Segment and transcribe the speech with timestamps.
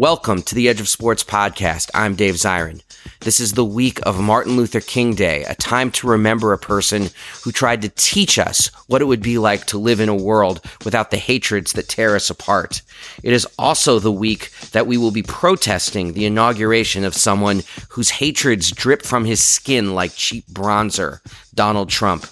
[0.00, 1.90] Welcome to the Edge of Sports podcast.
[1.92, 2.80] I'm Dave Zirin.
[3.20, 7.10] This is the week of Martin Luther King Day, a time to remember a person
[7.44, 10.62] who tried to teach us what it would be like to live in a world
[10.86, 12.80] without the hatreds that tear us apart.
[13.22, 18.08] It is also the week that we will be protesting the inauguration of someone whose
[18.08, 21.20] hatreds drip from his skin like cheap bronzer,
[21.52, 22.24] Donald Trump.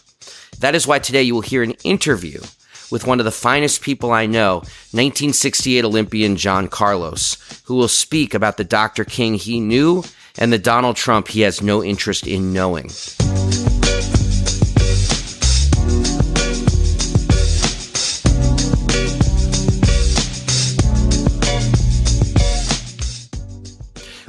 [0.60, 2.40] That is why today you will hear an interview
[2.90, 4.56] with one of the finest people I know,
[4.92, 9.04] 1968 Olympian John Carlos, who will speak about the Dr.
[9.04, 10.04] King he knew
[10.38, 12.90] and the Donald Trump he has no interest in knowing.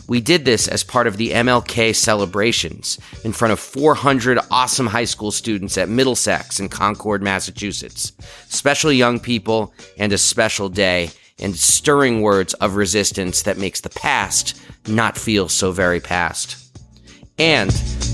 [0.10, 5.06] We did this as part of the MLK celebrations in front of 400 awesome high
[5.06, 8.14] school students at Middlesex in Concord, Massachusetts.
[8.48, 13.90] Special young people and a special day and stirring words of resistance that makes the
[13.90, 16.58] past not feel so very past.
[17.38, 17.70] And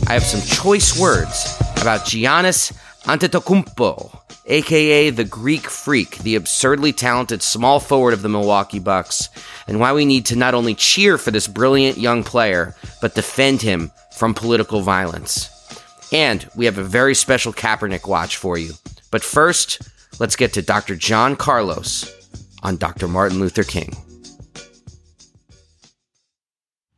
[0.08, 7.42] I have some choice words about Giannis Antetokounmpo, aka the Greek Freak, the absurdly talented
[7.42, 9.30] small forward of the Milwaukee Bucks,
[9.68, 13.62] and why we need to not only cheer for this brilliant young player, but defend
[13.62, 15.50] him from political violence.
[16.12, 18.74] And we have a very special Kaepernick watch for you.
[19.12, 19.82] But first,
[20.20, 20.96] let's get to Dr.
[20.96, 22.12] John Carlos
[22.64, 23.08] on Dr.
[23.08, 23.96] Martin Luther King.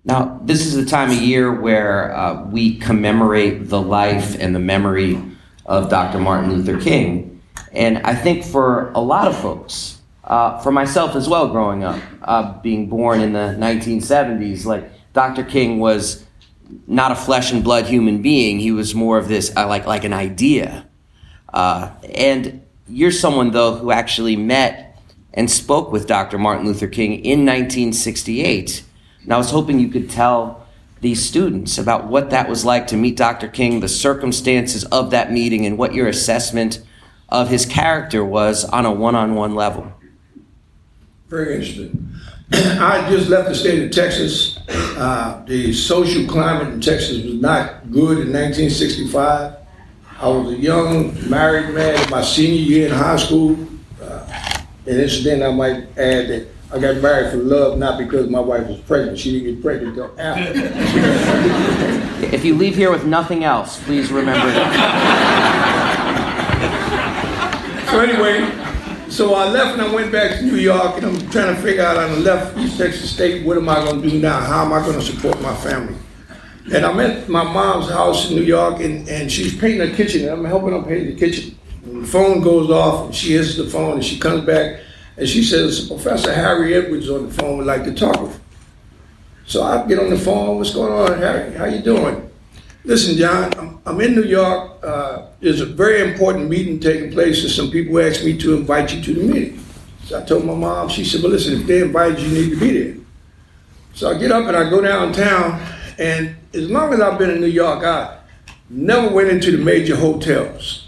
[0.04, 4.59] Now, this is the time of year where uh, we commemorate the life and the
[4.59, 5.22] memory
[5.66, 6.20] of Dr.
[6.20, 7.37] Martin Luther King.
[7.78, 12.02] And I think for a lot of folks, uh, for myself as well, growing up,
[12.23, 15.44] uh, being born in the 1970s, like Dr.
[15.44, 16.25] King was
[16.88, 18.58] not a flesh and blood human being.
[18.58, 20.88] He was more of this, uh, like, like an idea.
[21.53, 25.00] Uh, and you're someone, though, who actually met
[25.36, 26.39] and spoke with Dr.
[26.39, 28.83] Martin Luther King in 1968.
[29.22, 30.66] And I was hoping you could tell
[31.02, 33.48] these students about what that was like to meet Dr.
[33.48, 36.82] King, the circumstances of that meeting, and what your assessment
[37.30, 39.92] of his character was on a one on one level.
[41.27, 42.10] Very interesting.
[42.52, 44.58] I just left the state of Texas.
[44.70, 49.55] Uh, the social climate in Texas was not good in 1965.
[50.20, 53.58] I was a young married man in my senior year in high school.
[54.02, 58.39] Uh, and incident, I might add that I got married for love, not because my
[58.39, 59.20] wife was pregnant.
[59.20, 60.54] She didn't get pregnant until after.
[60.54, 62.08] That.
[62.33, 65.54] If you leave here with nothing else, please remember that.
[68.00, 71.62] anyway, so I left and I went back to New York, and I'm trying to
[71.62, 74.40] figure out on the left East Texas State, what am I going to do now?
[74.40, 75.96] How am I going to support my family?
[76.74, 80.24] And I'm at my mom's house in New York, and, and she's painting the kitchen,
[80.24, 81.58] and I'm helping her paint the kitchen.
[81.84, 84.82] And the phone goes off, and she answers the phone, and she comes back,
[85.18, 88.42] and she says, Professor Harry Edwards on the phone would like to talk with you.
[89.46, 91.54] So I get on the phone, what's going on, Harry?
[91.54, 92.30] How you doing?
[92.87, 94.81] Listen, John, I'm, in New York.
[94.81, 98.93] Uh, there's a very important meeting taking place, and some people asked me to invite
[98.93, 99.59] you to the meeting.
[100.05, 102.49] So I told my mom, she said, well, listen, if they invite you, you need
[102.52, 102.95] to be there.
[103.93, 105.61] So I get up and I go downtown,
[105.99, 108.20] and as long as I've been in New York, I
[108.70, 110.86] never went into the major hotels.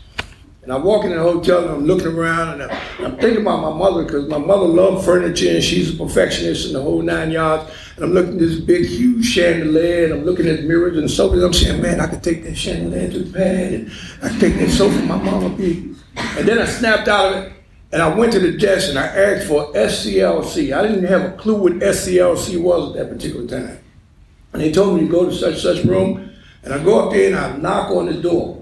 [0.70, 3.76] And I walk in the hotel and I'm looking around and I'm, thinking about my
[3.76, 7.74] mother because my mother loved furniture and she's a perfectionist in the whole nine yards.
[7.96, 11.44] And I'm looking at this big, huge chandelier and I'm looking at mirrors and sofas.
[11.44, 13.92] I'm saying, man, I could take that chandelier to the pad and
[14.22, 15.96] I could take that sofa my mama be.
[16.16, 17.54] And then I snapped out of it
[17.92, 20.72] and I went to the desk and I asked for SCLC.
[20.72, 23.80] I didn't have a clue what SCLC was at that particular time.
[24.54, 26.32] And they told me to go to such such room.
[26.62, 28.60] And I go up there and I knock on the door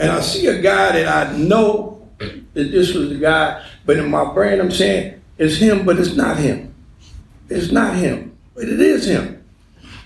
[0.00, 4.10] and I see a guy that I know that this was the guy, but in
[4.10, 6.74] my brain I'm saying it's him, but it's not him.
[7.50, 9.44] It's not him, but it is him.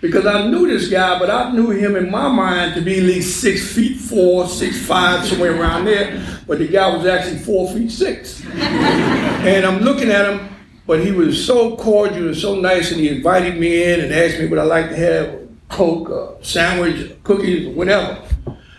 [0.00, 3.04] Because I knew this guy, but I knew him in my mind to be at
[3.04, 6.22] least six feet four, six five, somewhere around there.
[6.46, 8.44] But the guy was actually four feet six.
[8.44, 10.54] and I'm looking at him,
[10.86, 14.40] but he was so cordial and so nice, and he invited me in and asked
[14.40, 18.22] me what I like to have, a Coke, a sandwich, cookies, whatever.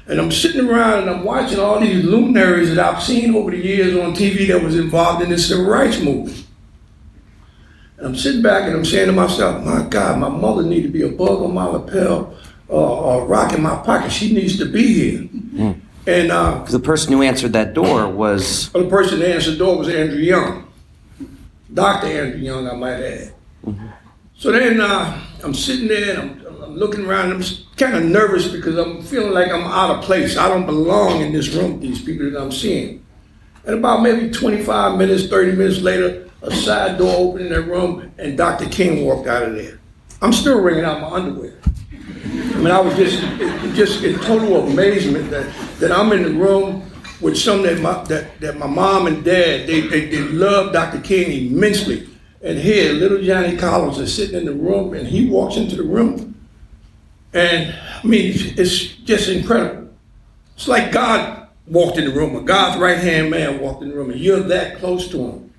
[0.07, 3.57] And I'm sitting around and I'm watching all these luminaries that I've seen over the
[3.57, 6.45] years on TV that was involved in this civil rights movement.
[7.97, 10.91] And I'm sitting back and I'm saying to myself, my God, my mother needs to
[10.91, 12.37] be a bug on my lapel
[12.69, 14.11] uh, or a rock in my pocket.
[14.11, 15.21] She needs to be here.
[15.21, 15.81] Mm.
[16.07, 19.57] And uh, the person who answered that door was well, the person who answered the
[19.57, 20.71] door was Andrew Young,
[21.73, 23.33] Doctor Andrew Young, I might add.
[23.65, 23.87] Mm-hmm.
[24.45, 27.31] So then uh, I'm sitting there and I'm I'm looking around.
[27.31, 27.43] I'm
[27.77, 30.37] kind of nervous because I'm feeling like I'm out of place.
[30.37, 33.03] I don't belong in this room with these people that I'm seeing.
[33.65, 38.13] And about maybe 25 minutes, 30 minutes later, a side door opened in that room,
[38.19, 38.69] and Dr.
[38.69, 39.79] King walked out of there.
[40.21, 41.57] I'm still wringing out my underwear.
[41.63, 43.21] I mean, I was just
[43.73, 46.83] just in total amazement that, that I'm in the room
[47.19, 51.01] with some that my, that, that my mom and dad, they, they, they love Dr.
[51.01, 52.07] King immensely.
[52.45, 55.83] And here, little Johnny Carlos is sitting in the room, and he walks into the
[55.83, 56.39] room.
[57.33, 59.89] And I mean, it's just incredible.
[60.55, 63.95] It's like God walked in the room, or God's right hand man walked in the
[63.95, 65.53] room, and you're that close to him.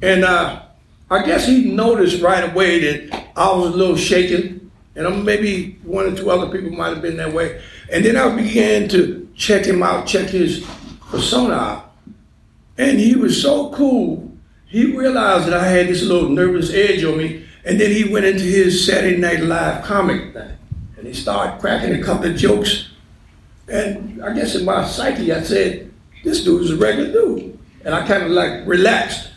[0.00, 0.62] And uh,
[1.10, 6.06] I guess he noticed right away that I was a little shaken, and maybe one
[6.06, 7.60] or two other people might have been that way.
[7.92, 10.66] And then I began to check him out, check his
[11.10, 11.92] persona out.
[12.78, 14.27] And he was so cool,
[14.68, 18.26] he realized that I had this little nervous edge on me, and then he went
[18.26, 20.56] into his Saturday Night Live comic thing.
[20.96, 22.90] And he started cracking a couple of jokes.
[23.66, 25.90] And I guess in my psyche, I said,
[26.24, 27.58] this dude is a regular dude.
[27.84, 29.30] And I kind of like relaxed.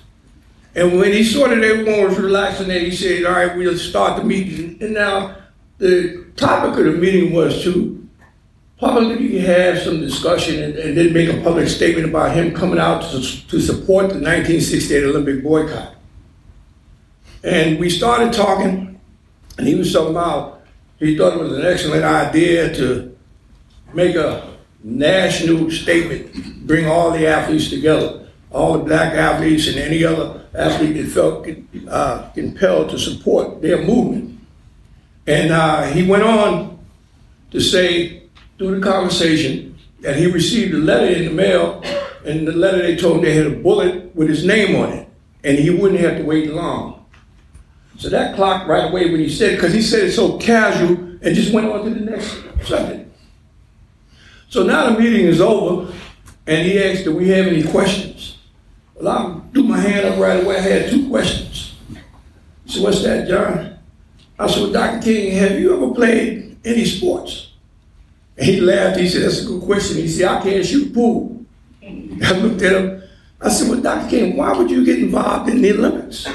[0.75, 4.18] And when he saw that everyone was relaxing there, he said, all right, we'll start
[4.18, 4.77] the meeting.
[4.81, 5.36] And now
[5.77, 8.00] the topic of the meeting was to
[8.81, 13.04] publicly have some discussion and, and then make a public statement about him coming out
[13.04, 15.94] to, to support the 1968 Olympic boycott.
[17.44, 19.00] And we started talking,
[19.60, 20.63] and he was talking about,
[20.98, 23.16] he thought it was an excellent idea to
[23.94, 30.04] make a national statement, bring all the athletes together, all the black athletes and any
[30.04, 31.48] other athlete that felt
[31.88, 34.39] uh, compelled to support their movement.
[35.27, 36.80] And uh, he went on
[37.51, 38.21] to say
[38.62, 41.81] through the conversation that he received a letter in the mail,
[42.24, 45.08] and the letter they told him they had a bullet with his name on it,
[45.44, 47.04] and he wouldn't have to wait long.
[47.98, 51.36] So that clocked right away when he said, because he said it so casual, and
[51.36, 52.38] just went on to the next
[52.68, 53.12] subject.
[54.50, 55.92] So now the meeting is over,
[56.46, 58.38] and he asked, Do we have any questions?
[58.94, 60.58] Well, I threw my hand up right away.
[60.58, 61.74] I had two questions.
[62.68, 63.80] So what's that, John?
[64.38, 65.02] I said, well, Dr.
[65.02, 67.50] King, have you ever played any sports?
[68.38, 69.00] And he laughed.
[69.00, 69.98] He said, that's a good question.
[69.98, 71.45] He said, I can't shoot pool.
[71.81, 72.24] Mm.
[72.24, 73.04] I looked at him.
[73.42, 74.10] I said, well, Dr.
[74.10, 76.28] King, why would you get involved in the Olympics?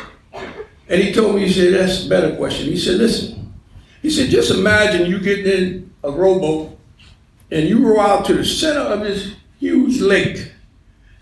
[0.89, 2.67] And he told me, he said, that's a better question.
[2.67, 3.53] He said, listen,
[4.03, 6.79] he said, just imagine you getting in a rowboat
[7.51, 10.53] and you row out to the center of this huge lake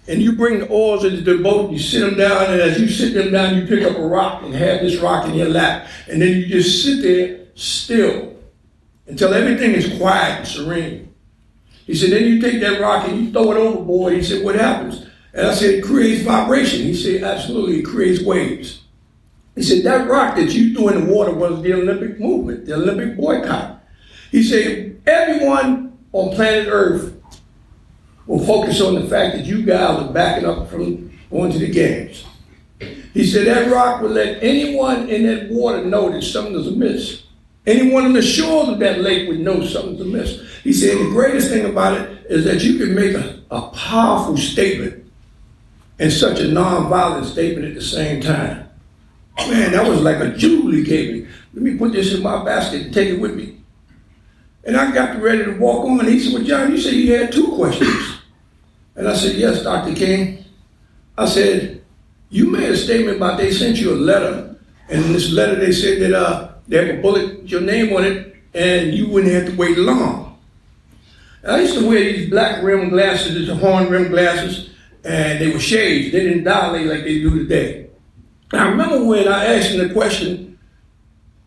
[0.06, 2.88] and you bring the oars into the boat, you sit them down, and as you
[2.88, 5.88] sit them down, you pick up a rock and have this rock in your lap.
[6.08, 8.36] And then you just sit there still
[9.06, 11.14] until everything is quiet and serene.
[11.86, 14.14] He said, then you take that rock and you throw it overboard.
[14.14, 15.06] He said, what happens?
[15.34, 16.82] And I said, it creates vibration.
[16.82, 18.84] He said, absolutely, it creates waves.
[19.54, 22.74] He said, that rock that you threw in the water was the Olympic movement, the
[22.74, 23.84] Olympic boycott.
[24.30, 27.14] He said, everyone on planet Earth
[28.26, 31.70] will focus on the fact that you guys are backing up from going to the
[31.70, 32.24] games.
[33.12, 37.23] He said that rock will let anyone in that water know that something's amiss.
[37.66, 40.40] Anyone on the shores of that lake would know something's amiss.
[40.62, 44.36] He said the greatest thing about it is that you can make a, a powerful
[44.36, 45.04] statement
[45.98, 48.68] and such a non-violent statement at the same time.
[49.38, 51.28] Man, that was like a jewel he gave me.
[51.54, 53.56] Let me put this in my basket and take it with me.
[54.64, 56.04] And I got ready to walk on.
[56.06, 58.18] He said, Well, John, you said you had two questions.
[58.96, 59.94] And I said, Yes, Dr.
[59.94, 60.44] King.
[61.16, 61.82] I said,
[62.30, 64.56] You made a statement about they sent you a letter.
[64.88, 68.36] And in this letter, they said that uh, they a bullet, your name on it,
[68.54, 70.38] and you wouldn't have to wait long.
[71.46, 74.70] I used to wear these black rim glasses, these horn rim glasses,
[75.04, 76.12] and they were shades.
[76.12, 77.90] They didn't dilate like they do today.
[78.52, 80.58] I remember when I asked him the question,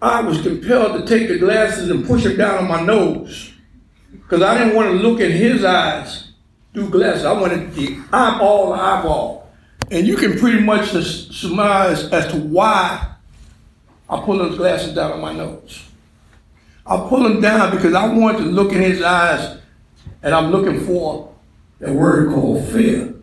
[0.01, 3.53] I was compelled to take the glasses and push them down on my nose
[4.11, 6.31] because I didn't want to look in his eyes
[6.73, 7.25] through glasses.
[7.25, 9.51] I wanted the eyeball to eyeball.
[9.89, 13.15] And you can pretty much surmise as to why
[14.09, 15.83] I pull those glasses down on my nose.
[16.85, 19.57] I pull them down because I want to look in his eyes
[20.23, 21.33] and I'm looking for
[21.81, 23.13] a word called fear.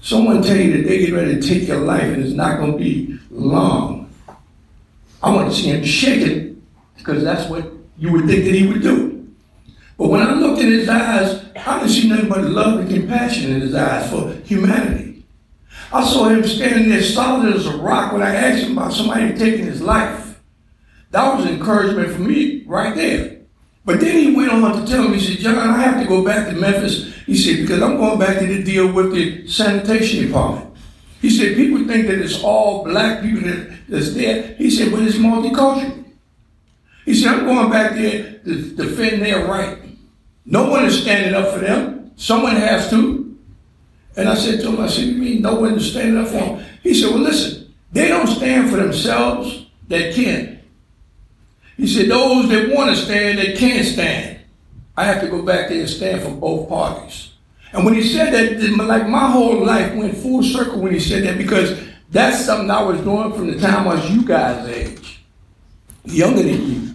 [0.00, 2.72] Someone tell you that they get ready to take your life and it's not going
[2.72, 4.10] to be long.
[5.22, 6.62] I want to see him shaking
[6.96, 9.28] because that's what you would think that he would do.
[9.96, 13.52] But when I looked in his eyes, I didn't see nothing but love and compassion
[13.52, 15.05] in his eyes for humanity.
[15.92, 19.34] I saw him standing there solid as a rock when I asked him about somebody
[19.34, 20.40] taking his life.
[21.10, 23.38] That was encouragement for me right there.
[23.84, 26.24] But then he went on to tell me, he said, John, I have to go
[26.24, 27.14] back to Memphis.
[27.24, 30.76] He said, because I'm going back to deal with the sanitation department.
[31.20, 34.54] He said, people think that it's all black people that, that's there.
[34.58, 36.04] He said, but it's multicultural.
[37.04, 39.78] He said, I'm going back there to defend their right.
[40.44, 42.10] No one is standing up for them.
[42.16, 43.25] Someone has to.
[44.16, 46.34] And I said to him, I said, you mean no one to stand up for
[46.34, 46.64] them?
[46.82, 50.58] He said, well, listen, they don't stand for themselves They can't."
[51.76, 54.40] He said, those that want to stand, they can't stand.
[54.96, 57.32] I have to go back there and stand for both parties.
[57.72, 61.24] And when he said that, like my whole life went full circle when he said
[61.24, 61.78] that because
[62.10, 65.20] that's something I was doing from the time I was you guys' age,
[66.04, 66.94] younger than you.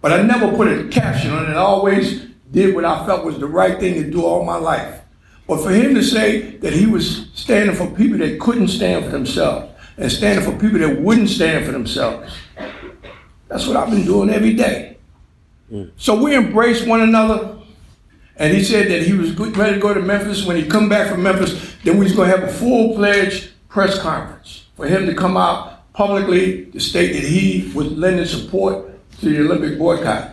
[0.00, 1.54] But I never put a caption on it.
[1.54, 5.02] I always did what I felt was the right thing to do all my life.
[5.46, 9.10] But for him to say that he was standing for people that couldn't stand for
[9.10, 12.34] themselves and standing for people that wouldn't stand for themselves,
[13.48, 14.96] that's what I've been doing every day.
[15.70, 15.92] Mm.
[15.96, 17.58] So we embrace one another.
[18.38, 20.44] And he said that he was ready to go to Memphis.
[20.44, 23.98] When he come back from Memphis, then we was going to have a full-fledged press
[23.98, 29.30] conference for him to come out publicly to state that he was lending support to
[29.30, 30.32] the Olympic boycott.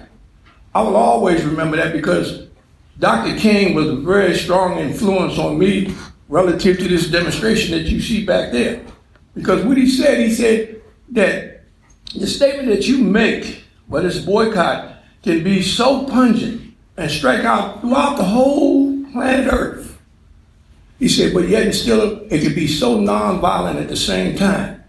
[0.75, 2.47] I will always remember that because
[2.99, 3.37] Dr.
[3.39, 5.93] King was a very strong influence on me
[6.29, 8.81] relative to this demonstration that you see back there.
[9.33, 11.63] Because what he said, he said that
[12.15, 17.81] the statement that you make, whether it's boycott, can be so pungent and strike out
[17.81, 19.99] throughout the whole planet Earth.
[20.99, 24.83] He said, but yet and still it can be so nonviolent at the same time.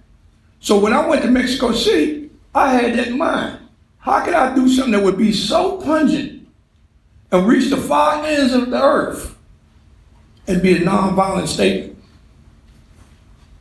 [0.61, 3.59] So when I went to Mexico City, I had that in mind.
[3.99, 6.44] How could I do something that would be so pungent
[7.31, 9.37] and reach the far ends of the earth
[10.47, 11.99] and be a nonviolent statement?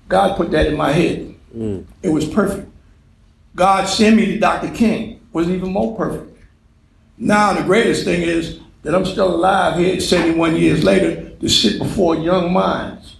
[0.07, 1.35] God put that in my head.
[1.55, 1.85] Mm.
[2.01, 2.69] It was perfect.
[3.55, 4.71] God sent me to Dr.
[4.73, 6.37] King was even more perfect.
[7.17, 11.79] Now the greatest thing is that I'm still alive here 71 years later to sit
[11.79, 13.17] before young minds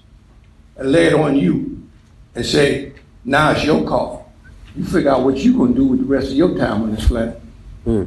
[0.75, 1.87] and lay it on you
[2.35, 4.23] and say, now it's your call
[4.75, 6.95] you figure out what you're going to do with the rest of your time on
[6.95, 7.39] this planet.
[7.83, 8.03] Hmm.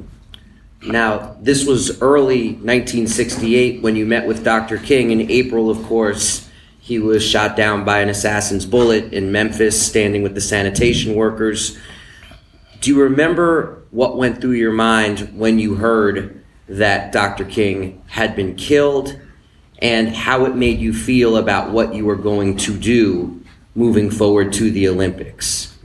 [0.87, 4.79] Now, this was early 1968 when you met with Dr.
[4.79, 5.11] King.
[5.11, 10.23] In April, of course, he was shot down by an assassin's bullet in Memphis, standing
[10.23, 11.77] with the sanitation workers.
[12.81, 17.45] Do you remember what went through your mind when you heard that Dr.
[17.45, 19.19] King had been killed
[19.81, 23.43] and how it made you feel about what you were going to do
[23.75, 25.77] moving forward to the Olympics?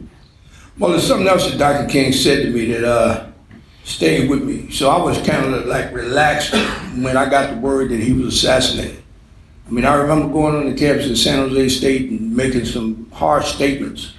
[0.77, 1.89] Well, there's something else that Dr.
[1.89, 3.30] King said to me that uh,
[3.83, 4.71] stayed with me.
[4.71, 6.53] So I was kind of like relaxed
[6.95, 9.01] when I got the word that he was assassinated.
[9.67, 13.09] I mean, I remember going on the campus at San Jose State and making some
[13.11, 14.13] harsh statements.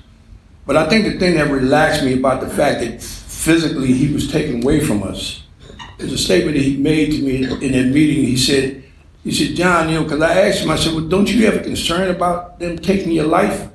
[0.67, 4.31] But I think the thing that relaxed me about the fact that physically he was
[4.31, 5.43] taken away from us
[5.99, 8.25] is a statement that he made to me in that meeting.
[8.25, 8.83] He said,
[9.25, 11.57] he said, John, you know, because I asked him, I said, well, don't you have
[11.57, 13.69] a concern about them taking your life?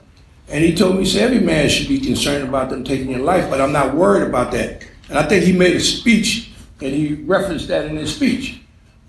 [0.50, 3.20] And he told me, he said, every man should be concerned about them taking your
[3.20, 4.84] life, but I'm not worried about that.
[5.10, 8.60] And I think he made a speech, and he referenced that in his speech.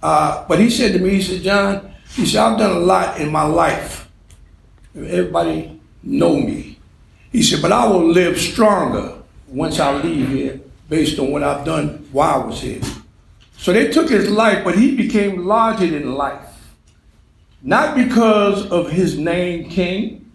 [0.03, 3.21] Uh, but he said to me, he said, John, he said, I've done a lot
[3.21, 4.09] in my life.
[4.95, 6.79] Everybody know me.
[7.33, 11.65] He said, but I will live stronger once I leave here based on what I've
[11.65, 12.81] done while I was here.
[13.57, 16.47] So they took his life, but he became larger than life.
[17.61, 20.31] Not because of his name, King,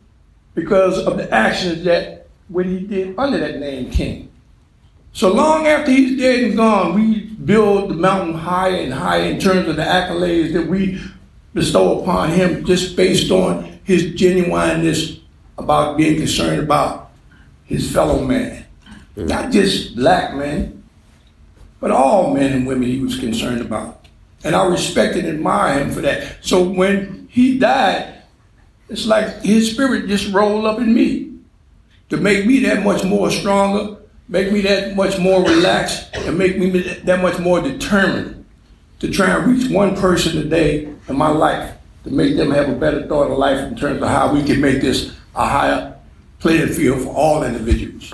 [0.54, 4.30] because of the actions that what he did under that name King.
[5.14, 9.40] So long after he's dead and gone, we build the mountain higher and higher in
[9.40, 11.00] terms of the accolades that we
[11.54, 15.20] bestow upon him just based on his genuineness
[15.58, 17.12] about being concerned about
[17.66, 18.66] his fellow man.
[19.16, 19.28] Mm-hmm.
[19.28, 20.84] Not just black men,
[21.80, 24.08] but all men and women he was concerned about.
[24.44, 26.38] And I respect and admire him for that.
[26.42, 28.24] So when he died,
[28.90, 31.34] it's like his spirit just rolled up in me
[32.10, 36.58] to make me that much more stronger, make me that much more relaxed, and make
[36.58, 38.46] me that much more determined
[39.00, 42.70] to try and reach one person a day in my life to make them have
[42.70, 45.98] a better thought of life in terms of how we can make this a higher
[46.40, 48.14] playing field for all individuals.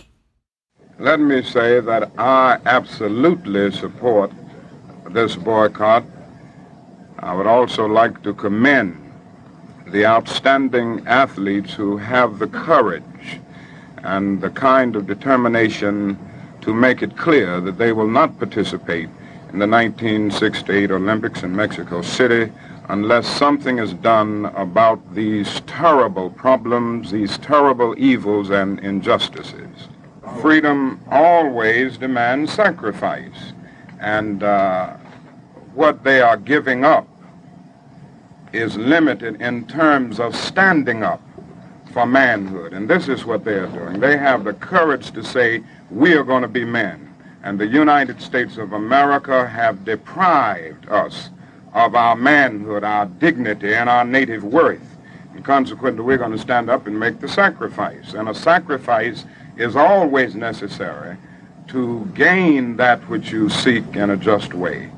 [1.00, 4.32] Let me say that I absolutely support
[5.12, 6.04] this boycott.
[7.20, 8.96] I would also like to commend
[9.88, 13.39] the outstanding athletes who have the courage
[14.03, 16.18] and the kind of determination
[16.62, 19.10] to make it clear that they will not participate
[19.51, 22.51] in the 1968 Olympics in Mexico City
[22.89, 29.88] unless something is done about these terrible problems, these terrible evils and injustices.
[30.41, 33.53] Freedom always demands sacrifice,
[34.00, 34.94] and uh,
[35.75, 37.08] what they are giving up
[38.53, 41.22] is limited in terms of standing up
[41.91, 42.74] for manhood.
[42.74, 44.00] And this is what they are doing.
[44.00, 47.05] They have the courage to say, we are going to be men.
[47.43, 51.29] And the United States of America have deprived us
[51.74, 54.81] of our manhood, our dignity, and our native worth.
[55.34, 58.13] And consequently, we're going to stand up and make the sacrifice.
[58.13, 59.25] And a sacrifice
[59.58, 61.17] is always necessary
[61.67, 64.89] to gain that which you seek in a just way.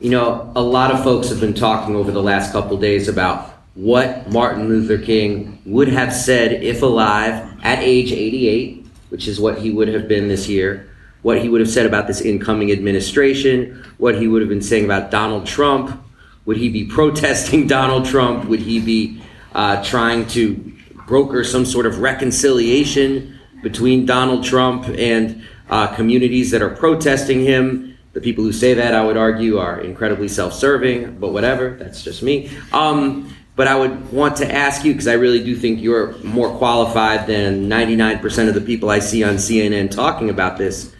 [0.00, 3.53] You know, a lot of folks have been talking over the last couple days about
[3.74, 9.58] what Martin Luther King would have said if alive at age 88, which is what
[9.58, 10.88] he would have been this year,
[11.22, 14.84] what he would have said about this incoming administration, what he would have been saying
[14.84, 16.00] about Donald Trump.
[16.44, 18.44] Would he be protesting Donald Trump?
[18.44, 19.20] Would he be
[19.54, 20.72] uh, trying to
[21.06, 27.96] broker some sort of reconciliation between Donald Trump and uh, communities that are protesting him?
[28.12, 32.04] The people who say that, I would argue, are incredibly self serving, but whatever, that's
[32.04, 32.48] just me.
[32.72, 36.56] Um, but I would want to ask you, because I really do think you're more
[36.56, 40.92] qualified than 99% of the people I see on CNN talking about this.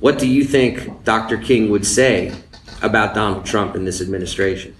[0.00, 1.36] What do you think Dr.
[1.36, 2.34] King would say
[2.82, 4.74] about Donald Trump and this administration?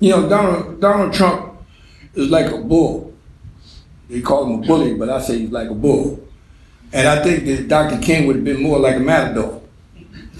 [0.00, 1.58] You know, Donald, Donald Trump
[2.14, 3.12] is like a bull.
[4.08, 6.22] They call him a bully, but I say he's like a bull.
[6.92, 7.98] And I think that Dr.
[8.00, 9.60] King would have been more like a matador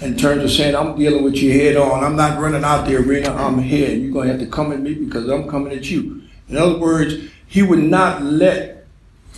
[0.01, 2.03] in terms of saying, I'm dealing with you head on.
[2.03, 3.33] I'm not running out the arena.
[3.33, 3.89] I'm here.
[3.89, 6.21] You're going to have to come at me because I'm coming at you.
[6.49, 7.15] In other words,
[7.47, 8.85] he would not let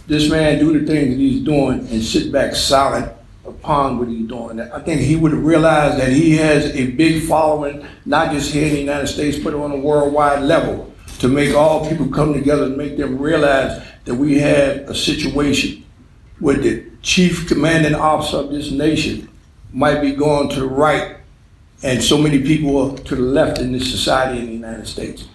[0.07, 3.11] this man do the things that he's doing and sit back silent
[3.45, 4.59] upon what he's doing.
[4.59, 8.67] I think he would have realized that he has a big following, not just here
[8.67, 12.65] in the United States, but on a worldwide level, to make all people come together
[12.65, 15.85] and make them realize that we have a situation
[16.39, 19.28] where the chief commanding officer of this nation
[19.71, 21.17] might be going to the right
[21.83, 25.27] and so many people to the left in this society in the United States.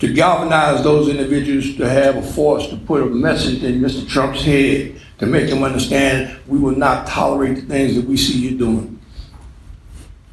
[0.00, 4.06] To galvanize those individuals to have a force to put a message in Mr.
[4.06, 8.38] Trump's head to make him understand we will not tolerate the things that we see
[8.38, 9.00] you doing.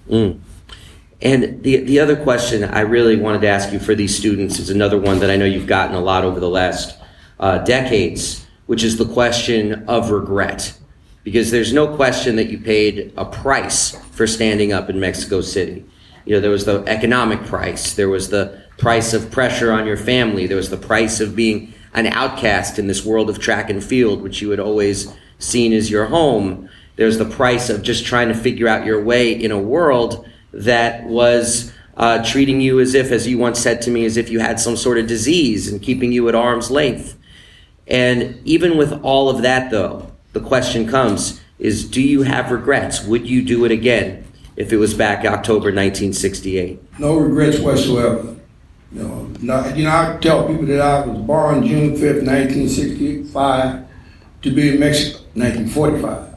[0.10, 0.39] Mm.
[1.22, 4.69] And the, the other question I really wanted to ask you for these students is
[4.69, 6.98] another one that I know you've gotten a lot over the last
[7.39, 10.77] uh, decades, which is the question of regret
[11.24, 15.86] because there's no question that you paid a price for standing up in Mexico City.
[16.25, 19.98] You know, there was the economic price, there was the price of pressure on your
[19.98, 23.83] family, there was the price of being an outcast in this world of track and
[23.83, 26.70] field, which you had always seen as your home.
[26.96, 31.05] There's the price of just trying to figure out your way in a world that
[31.05, 34.40] was uh, treating you as if, as you once said to me, as if you
[34.40, 37.18] had some sort of disease and keeping you at arm's length.
[37.88, 43.05] And even with all of that, though, the question comes is do you have regrets?
[43.05, 47.00] Would you do it again if it was back October 1968?
[47.00, 48.33] No regrets whatsoever.
[49.43, 53.85] Not, you know, I tell people that I was born June 5th, 1965,
[54.41, 56.29] to be in Mexico, 1945.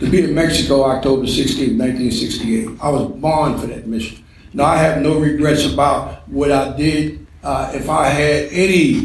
[0.00, 2.68] To be in Mexico October 16th, 1968.
[2.82, 4.24] I was born for that mission.
[4.52, 7.24] Now, I have no regrets about what I did.
[7.44, 9.04] Uh, if I had any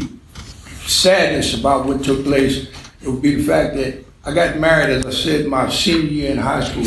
[0.86, 2.68] sadness about what took place,
[3.00, 6.32] it would be the fact that I got married, as I said, my senior year
[6.32, 6.86] in high school.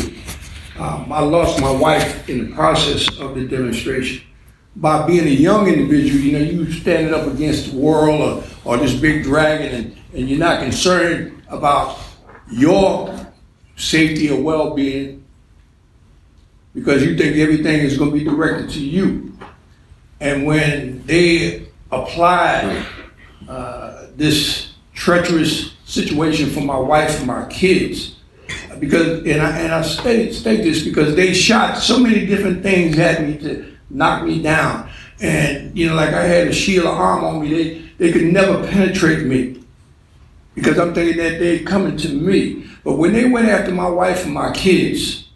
[0.78, 4.24] Um, I lost my wife in the process of the demonstration.
[4.76, 8.76] By being a young individual, you know, you standing up against the world or, or
[8.76, 11.98] this big dragon and, and you're not concerned about
[12.50, 13.32] your
[13.76, 15.24] safety or well-being
[16.72, 19.36] because you think everything is going to be directed to you.
[20.20, 22.86] And when they apply
[23.48, 28.16] uh, this treacherous situation for my wife and my kids.
[28.78, 32.98] Because and I and I state, state this because they shot so many different things
[32.98, 34.90] at me to knock me down.
[35.20, 38.24] And you know, like I had a shield of arm on me, they they could
[38.32, 39.62] never penetrate me.
[40.54, 42.66] Because I'm thinking that they're coming to me.
[42.84, 45.28] But when they went after my wife and my kids,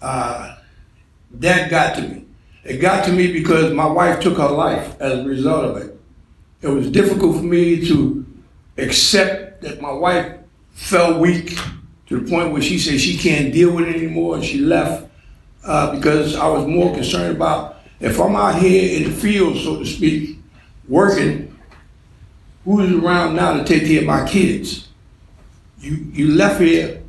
[0.00, 0.56] uh,
[1.34, 2.24] that got to me.
[2.64, 5.98] It got to me because my wife took her life as a result of it.
[6.62, 8.26] It was difficult for me to
[8.76, 10.38] accept that my wife
[10.72, 11.58] felt weak
[12.06, 15.08] to the point where she said she can't deal with it anymore and she left
[15.64, 19.78] uh, because I was more concerned about if I'm out here in the field, so
[19.78, 20.38] to speak,
[20.88, 21.56] working,
[22.64, 24.88] who's around now to take care of my kids?
[25.80, 27.02] You, you left here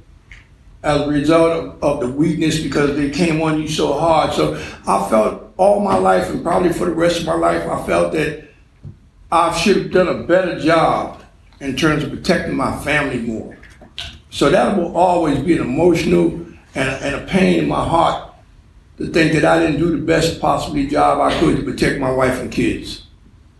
[0.83, 4.33] as a result of, of, the weakness because they came on you so hard.
[4.33, 4.55] So
[4.87, 8.13] I felt all my life, and probably for the rest of my life, I felt
[8.13, 8.49] that
[9.31, 11.20] I should have done a better job
[11.61, 13.57] in terms of protecting my family more.
[14.29, 16.27] So that will always be an emotional
[16.75, 18.33] and a, and a pain in my heart
[18.97, 22.11] to think that I didn't do the best possibly job I could to protect my
[22.11, 23.05] wife and kids.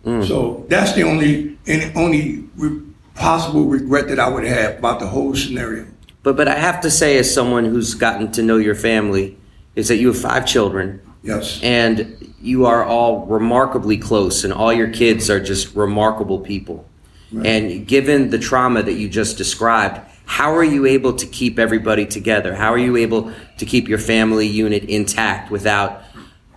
[0.04, 0.26] Mm.
[0.26, 2.82] So that's the only and only re-
[3.14, 5.86] possible regret that I would have about the whole scenario.
[6.22, 9.36] But but I have to say, as someone who's gotten to know your family,
[9.76, 11.60] is that you have five children, Yes.
[11.62, 16.84] And you are all remarkably close, and all your kids are just remarkable people.
[17.32, 17.46] Right.
[17.46, 22.06] And given the trauma that you just described, how are you able to keep everybody
[22.06, 22.54] together?
[22.54, 26.02] How are you able to keep your family unit intact without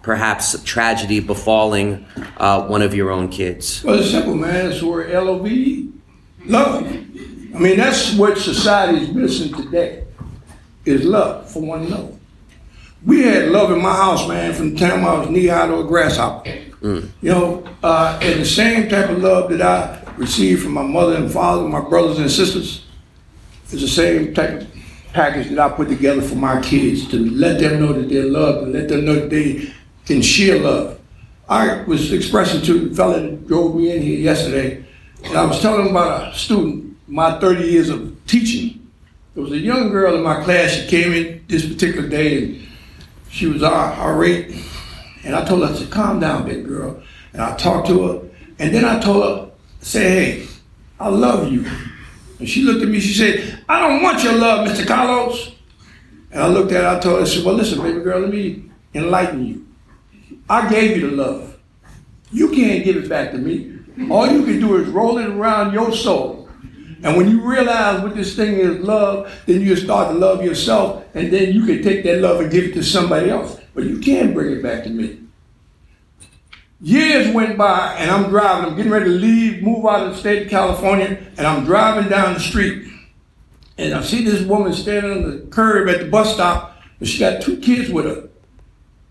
[0.02, 2.06] perhaps tragedy befalling
[2.38, 3.84] uh, one of your own kids?
[3.84, 4.72] Well, it's simple, man.
[4.72, 5.48] It's where love.
[6.46, 6.84] Love.
[6.86, 10.06] I mean, that's what society is missing today,
[10.86, 12.14] is love for one another.
[13.06, 15.84] We had love in my house, man, from the time I was knee-high to a
[15.84, 16.50] grasshopper.
[16.82, 17.10] Mm.
[17.22, 21.16] You know, uh, and the same type of love that I received from my mother
[21.16, 22.86] and father, my brothers and sisters,
[23.72, 24.68] is the same type of
[25.14, 28.64] package that I put together for my kids to let them know that they're loved
[28.64, 29.74] and let them know that they
[30.06, 31.00] can share love.
[31.48, 34.84] I was expressing to the fellow that drove me in here yesterday,
[35.24, 38.92] and I was telling him about a student, my 30 years of teaching.
[39.34, 42.68] There was a young girl in my class, she came in this particular day, and
[43.30, 44.56] she was uh, irate.
[45.24, 47.02] And I told her, I said, calm down, big girl.
[47.34, 48.22] And I talked to her,
[48.60, 49.52] and then I told her,
[49.86, 50.48] say, hey,
[51.00, 51.66] I love you.
[52.40, 54.86] And she looked at me, she said, I don't want your love, Mr.
[54.86, 55.56] Carlos.
[56.32, 58.32] And I looked at her, I told her, I said, well, listen, baby girl, let
[58.32, 59.68] me enlighten you.
[60.50, 61.58] I gave you the love.
[62.32, 63.78] You can't give it back to me.
[64.10, 66.50] All you can do is roll it around your soul.
[67.04, 71.06] And when you realize what this thing is love, then you start to love yourself,
[71.14, 73.60] and then you can take that love and give it to somebody else.
[73.76, 75.20] But you can't bring it back to me.
[76.86, 78.70] Years went by, and I'm driving.
[78.70, 82.12] I'm getting ready to leave, move out of the state of California, and I'm driving
[82.12, 82.88] down the street.
[83.80, 87.18] And I see this woman standing on the curb at the bus stop, and she
[87.18, 88.30] got two kids with her.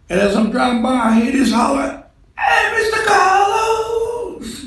[0.08, 2.04] And as I'm driving by, I hear this holler,
[2.38, 3.06] Hey, Mr.
[3.06, 4.60] Carlos!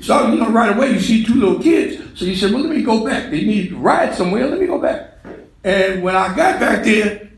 [0.00, 2.02] So, you know, right away you see two little kids.
[2.18, 3.30] So you said, Well, let me go back.
[3.30, 4.46] They need to ride somewhere.
[4.46, 5.18] Let me go back.
[5.64, 7.28] And when I got back there,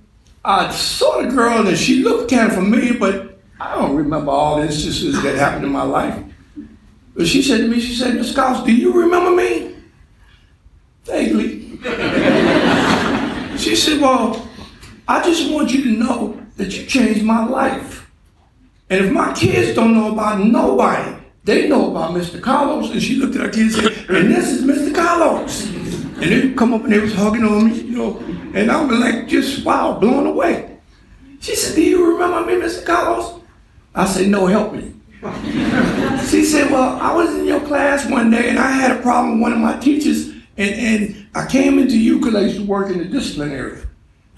[0.44, 4.56] I saw the girl and she looked kind of familiar, but I don't remember all
[4.56, 6.22] the instances that happened in my life.
[7.14, 8.34] But she said to me, She said, Mr.
[8.36, 9.74] Carlos, do you remember me?
[11.04, 11.78] Vaguely.
[13.58, 14.48] she said, Well,
[15.08, 18.08] I just want you to know that you changed my life.
[18.90, 22.40] And if my kids don't know about nobody, they know about Mr.
[22.40, 22.90] Carlos.
[22.90, 24.94] And she looked at her kids and said, and this is Mr.
[24.94, 25.66] Carlos.
[25.66, 28.18] And they come up and they was hugging on me, you know,
[28.54, 30.78] and I was like, just wow, blown away.
[31.40, 32.84] She said, do you remember me, Mr.
[32.84, 33.37] Carlos?
[33.98, 34.94] I said, no, help me.
[36.28, 39.32] she said, well, I was in your class one day and I had a problem
[39.32, 42.64] with one of my teachers and, and I came into you because I used to
[42.64, 43.84] work in the discipline area.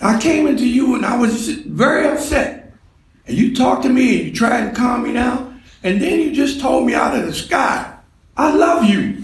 [0.00, 2.72] I came into you and I was very upset.
[3.26, 5.62] And you talked to me and you tried to calm me down.
[5.82, 7.98] And then you just told me out of the sky,
[8.38, 9.22] I love you.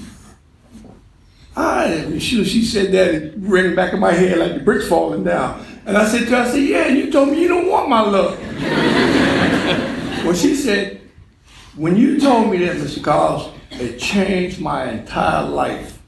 [1.56, 5.24] I, she, she said that, it rang back in my head like the bricks falling
[5.24, 5.64] down.
[5.86, 7.88] And I said to her, I said, yeah, and you told me you don't want
[7.88, 8.38] my love.
[10.26, 11.00] Well, she said,
[11.76, 13.02] when you told me that, Mr.
[13.02, 16.02] Carlos, it changed my entire life.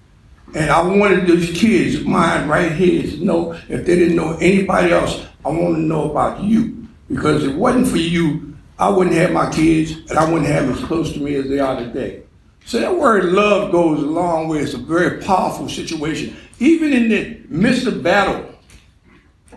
[0.55, 4.93] And I wanted those kids, mine right here, to know if they didn't know anybody
[4.93, 6.89] else, I want to know about you.
[7.09, 10.67] Because if it wasn't for you, I wouldn't have my kids and I wouldn't have
[10.67, 12.23] them as close to me as they are today.
[12.65, 14.61] So that word love goes a long way.
[14.61, 16.37] It's a very powerful situation.
[16.59, 18.47] Even in the midst of battle,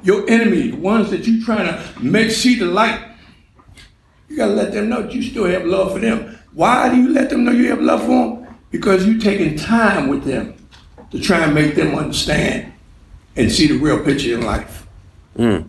[0.04, 3.11] your enemy, the ones that you're trying to make see the light,
[4.32, 6.38] you gotta let them know that you still have love for them.
[6.54, 8.48] Why do you let them know you have love for them?
[8.72, 10.56] Because you're taking time with them
[11.12, 12.72] to try and make them understand
[13.36, 14.88] and see the real picture in life.
[15.38, 15.68] Mm.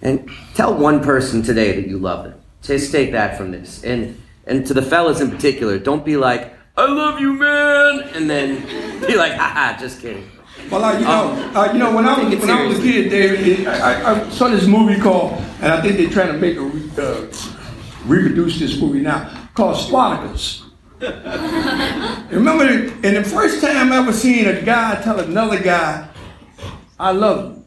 [0.00, 2.40] And tell one person today that you love them.
[2.62, 3.84] Just take that from this.
[3.84, 8.28] And and to the fellas in particular, don't be like, I love you, man, and
[8.28, 8.62] then
[9.06, 10.28] be like, haha, just kidding.
[10.70, 13.10] Well, uh, you know, uh, you know, when I was when I was a kid,
[13.10, 16.64] David, I, I, saw this movie called, and I think they're trying to make a
[17.02, 17.61] uh,
[18.04, 20.64] reproduce this movie now called Spartacus.
[21.00, 26.08] Remember, in the first time I ever seen a guy tell another guy,
[26.98, 27.64] I love you.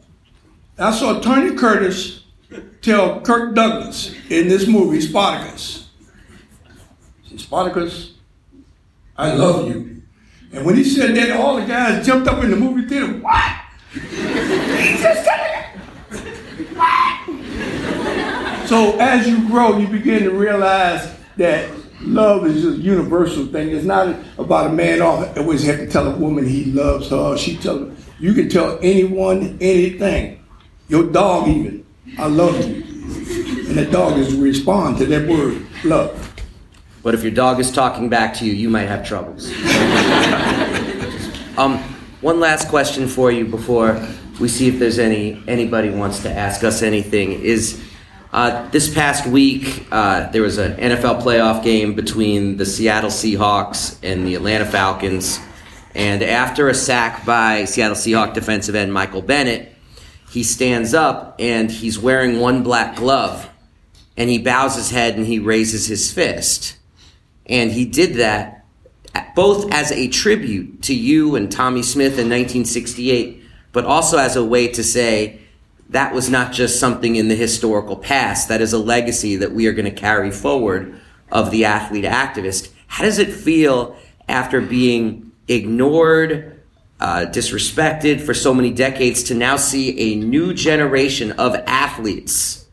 [0.78, 2.24] I saw Tony Curtis
[2.82, 5.90] tell Kirk Douglas in this movie, Spartacus.
[7.36, 8.14] Spartacus,
[9.16, 10.02] I love you.
[10.52, 13.12] And when he said that, all the guys jumped up in the movie theater.
[13.18, 13.52] What?
[13.92, 15.68] he just said
[16.10, 16.76] it.
[16.76, 17.16] What?
[18.66, 23.70] So as you grow, you begin to realize that love is a universal thing.
[23.70, 27.36] It's not about a man always have to tell a woman he loves her.
[27.36, 27.96] She tell her.
[28.18, 30.42] You can tell anyone anything.
[30.88, 31.86] Your dog even.
[32.18, 32.82] I love you.
[33.68, 36.34] And the dog is respond to that word, love.
[37.02, 39.46] But if your dog is talking back to you, you might have troubles.
[41.56, 41.78] um,
[42.20, 44.04] one last question for you before
[44.40, 47.85] we see if there's any anybody wants to ask us anything is
[48.36, 53.96] Uh, this past week, uh, there was an NFL playoff game between the Seattle Seahawks
[54.02, 55.40] and the Atlanta Falcons.
[55.94, 59.74] And after a sack by Seattle Seahawk defensive end Michael Bennett,
[60.28, 63.48] he stands up and he's wearing one black glove.
[64.18, 66.76] And he bows his head and he raises his fist.
[67.46, 68.66] And he did that
[69.34, 74.44] both as a tribute to you and Tommie Smith in 1968, but also as a
[74.44, 75.40] way to say,
[75.90, 78.48] that was not just something in the historical past.
[78.48, 82.70] That is a legacy that we are going to carry forward of the athlete activist.
[82.88, 83.96] How does it feel
[84.28, 86.60] after being ignored,
[86.98, 92.66] uh, disrespected for so many decades to now see a new generation of athletes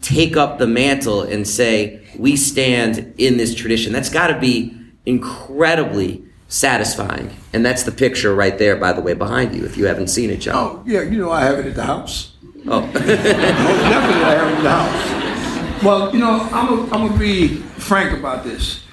[0.00, 3.92] take up the mantle and say, we stand in this tradition?
[3.92, 4.74] That's got to be
[5.06, 7.36] incredibly satisfying.
[7.52, 10.30] And that's the picture right there, by the way, behind you, if you haven't seen
[10.30, 10.54] it, John.
[10.56, 12.32] Oh, yeah, you know I have it at the house.
[12.66, 12.80] Oh.
[12.86, 15.82] Most definitely I have in the house.
[15.82, 18.84] Well, you know, I'm going to be frank about this.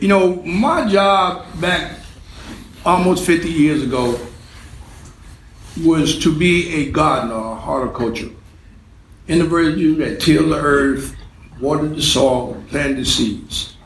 [0.00, 1.98] You know, my job back
[2.84, 4.18] almost 50 years ago
[5.82, 8.30] was to be a gardener, a horticulture.
[9.28, 11.16] Individual that till the earth,
[11.60, 13.76] water the soil, plant the seeds.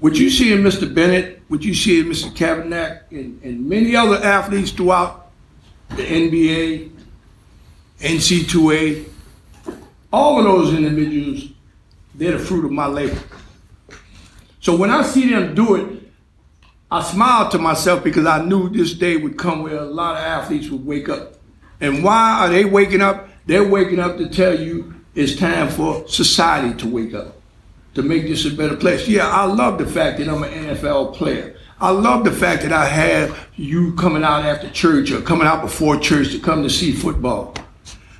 [0.00, 0.92] What you see in Mr.
[0.92, 2.34] Bennett, what you see in Mr.
[2.34, 5.30] Kaepernick, and, and many other athletes throughout
[5.90, 6.90] the NBA,
[8.02, 9.08] NC2A,
[10.12, 11.48] all of those individuals,
[12.14, 13.18] they're the fruit of my labor.
[14.60, 16.02] So when I see them do it,
[16.90, 20.22] I smile to myself because I knew this day would come where a lot of
[20.22, 21.36] athletes would wake up.
[21.80, 23.28] And why are they waking up?
[23.46, 27.40] They're waking up to tell you it's time for society to wake up,
[27.94, 29.08] to make this a better place.
[29.08, 31.56] Yeah, I love the fact that I'm an NFL player.
[31.80, 35.62] I love the fact that I have you coming out after church or coming out
[35.62, 37.54] before church to come to see football.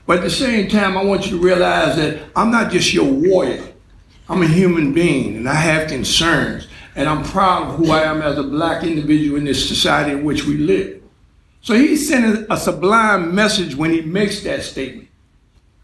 [0.06, 3.10] But at the same time, I want you to realize that I'm not just your
[3.10, 3.62] warrior.
[4.28, 6.68] I'm a human being and I have concerns.
[6.94, 10.24] And I'm proud of who I am as a black individual in this society in
[10.24, 11.02] which we live.
[11.60, 15.08] So he's sending a sublime message when he makes that statement.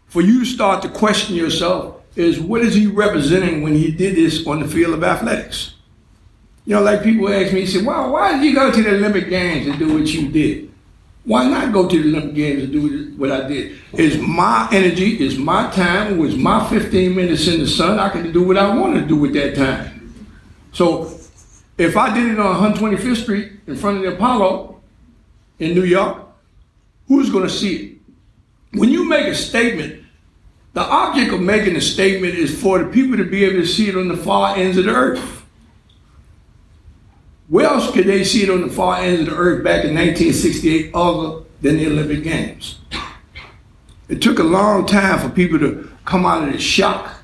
[0.07, 4.15] For you to start to question yourself is what is he representing when he did
[4.15, 5.75] this on the field of athletics?
[6.65, 9.29] You know, like people ask me, say, well, why did you go to the Olympic
[9.29, 10.68] Games and do what you did?
[11.29, 13.77] Why not go to the Olympic Games and do what I did?
[13.93, 17.99] It's my energy, it's my time, was my 15 minutes in the sun.
[17.99, 20.11] I can do what I want to do with that time.
[20.71, 21.19] So
[21.77, 24.81] if I did it on 125th Street in front of the Apollo
[25.59, 26.17] in New York,
[27.07, 27.97] who's going to see it?
[28.79, 30.03] When you make a statement,
[30.73, 33.87] the object of making a statement is for the people to be able to see
[33.87, 35.38] it on the far ends of the earth.
[37.49, 39.95] Where else could they see it on the far ends of the earth back in
[39.95, 42.79] 1968 other than the Olympic Games?
[44.07, 47.23] It took a long time for people to come out of the shock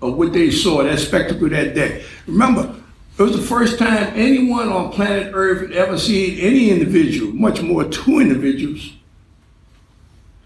[0.00, 2.04] of what they saw, that spectacle that day.
[2.28, 2.72] Remember,
[3.18, 7.60] it was the first time anyone on planet Earth had ever seen any individual, much
[7.60, 8.92] more two individuals,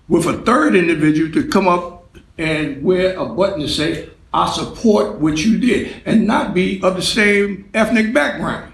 [0.08, 5.18] with a third individual to come up and wear a button to say, I support
[5.20, 8.71] what you did, and not be of the same ethnic background.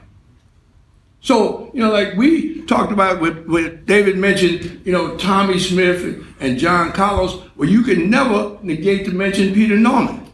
[1.20, 6.04] So, you know, like we talked about what, what David mentioned, you know, Tommie Smith
[6.04, 10.30] and, and John Carlos, well, you can never negate to mention Peter Norman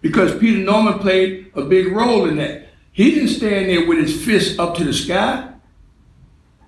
[0.00, 2.68] because Peter Norman played a big role in that.
[2.92, 5.52] He didn't stand there with his fist up to the sky,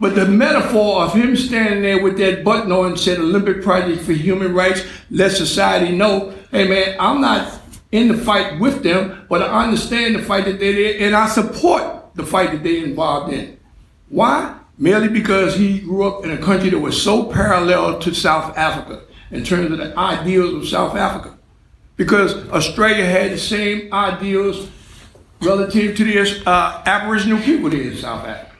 [0.01, 4.13] but the metaphor of him standing there with that button on said Olympic Project for
[4.13, 7.61] Human Rights, let society know, hey man, I'm not
[7.93, 11.29] in the fight with them, but I understand the fight that they're in, and I
[11.29, 13.59] support the fight that they involved in.
[14.11, 14.59] Why?
[14.77, 19.03] Merely because he grew up in a country that was so parallel to South Africa
[19.31, 21.39] in terms of the ideals of South Africa.
[21.97, 24.69] Because Australia had the same ideals
[25.41, 28.57] relative to the uh, Aboriginal people there in South Africa.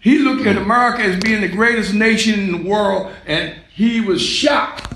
[0.00, 4.22] He looked at America as being the greatest nation in the world, and he was
[4.22, 4.92] shocked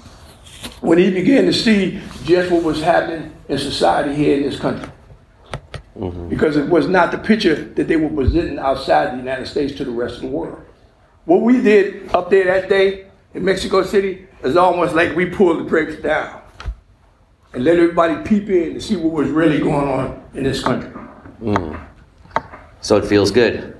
[0.80, 4.90] when he began to see just what was happening in society here in this country
[5.98, 6.28] mm-hmm.
[6.28, 9.84] because it was not the picture that they were presenting outside the United States to
[9.84, 10.62] the rest of the world.
[11.24, 15.60] What we did up there that day in Mexico City is almost like we pulled
[15.60, 16.40] the drapes down
[17.52, 20.90] and let everybody peep in to see what was really going on in this country.
[21.42, 21.86] Mm.
[22.80, 23.74] So it feels good.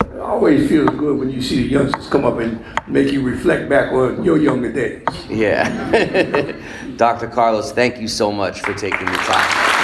[0.00, 3.68] It always feels good when you see the youngsters come up and make you reflect
[3.68, 5.04] back on your younger days.
[5.28, 6.56] Yeah.
[6.96, 7.28] Dr.
[7.28, 9.79] Carlos, thank you so much for taking the time.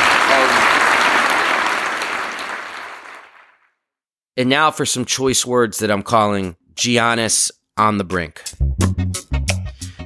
[4.36, 8.42] And now for some choice words that I'm calling Giannis on the brink.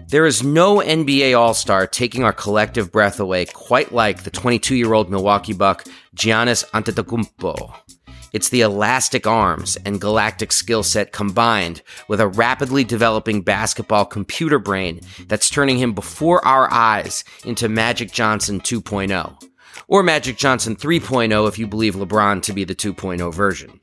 [0.09, 4.77] There is no NBA All Star taking our collective breath away quite like the 22
[4.77, 5.85] year old Milwaukee Buck
[6.17, 7.75] Giannis Antetokounmpo.
[8.33, 14.61] It's the elastic arms and galactic skill set combined with a rapidly developing basketball computer
[14.61, 19.43] brain that's turning him before our eyes into Magic Johnson 2.0.
[19.89, 23.81] Or Magic Johnson 3.0 if you believe LeBron to be the 2.0 version.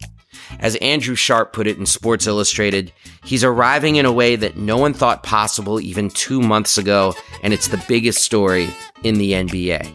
[0.59, 2.91] As Andrew Sharp put it in Sports Illustrated,
[3.23, 7.53] he's arriving in a way that no one thought possible even two months ago, and
[7.53, 8.69] it's the biggest story
[9.03, 9.93] in the NBA.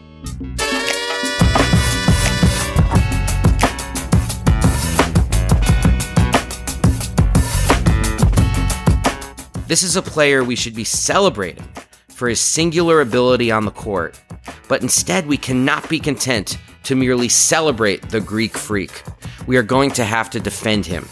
[9.67, 11.67] This is a player we should be celebrating
[12.09, 14.21] for his singular ability on the court,
[14.67, 19.03] but instead we cannot be content to merely celebrate the Greek freak.
[19.47, 21.07] We are going to have to defend him.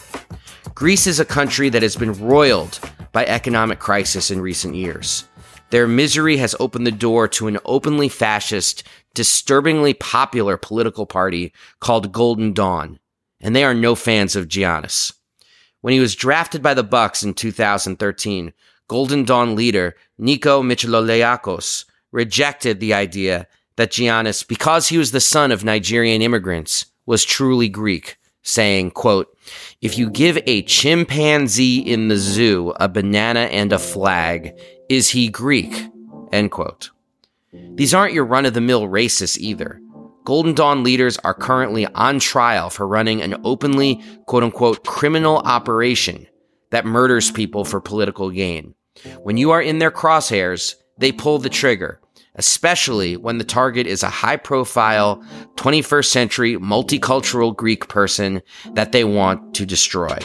[0.76, 2.80] Greece is a country that has been roiled
[3.12, 5.26] by economic crisis in recent years.
[5.70, 12.12] Their misery has opened the door to an openly fascist, disturbingly popular political party called
[12.12, 13.00] Golden Dawn,
[13.40, 15.14] and they are no fans of Giannis.
[15.82, 18.54] When he was drafted by the Bucks in 2013,
[18.88, 23.48] Golden Dawn leader Nico Michaloliakos rejected the idea
[23.82, 29.36] that Giannis, because he was the son of Nigerian immigrants, was truly Greek, saying, quote,
[29.82, 34.54] if you give a chimpanzee in the zoo a banana and a flag,
[34.88, 35.88] is he Greek?
[36.32, 36.92] End quote.
[37.74, 39.82] These aren't your run of the mill racists either.
[40.26, 46.28] Golden Dawn leaders are currently on trial for running an openly, quote unquote, criminal operation
[46.70, 48.76] that murders people for political gain.
[49.24, 52.00] When you are in their crosshairs, they pull the trigger,
[52.36, 55.24] especially when the target is a high profile
[55.56, 58.42] 21st century multicultural Greek person
[58.74, 60.18] that they want to destroy.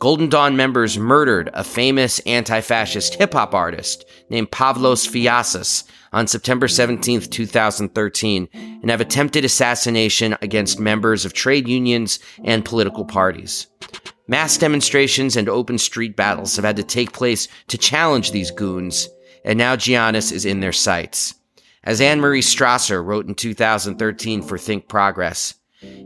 [0.00, 6.28] Golden Dawn members murdered a famous anti fascist hip hop artist named Pavlos Fyssas on
[6.28, 13.66] September 17, 2013, and have attempted assassination against members of trade unions and political parties.
[14.28, 19.08] Mass demonstrations and open street battles have had to take place to challenge these goons,
[19.44, 21.34] and now Giannis is in their sights.
[21.84, 25.54] As Anne Marie Strasser wrote in 2013 for Think Progress,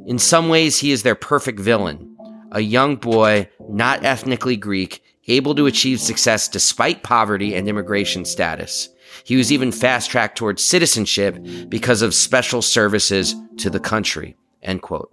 [0.07, 2.13] in some ways he is their perfect villain
[2.53, 8.89] a young boy, not ethnically Greek, able to achieve success despite poverty and immigration status.
[9.25, 14.37] He was even fast tracked towards citizenship because of special services to the country.
[14.63, 15.09] End quote.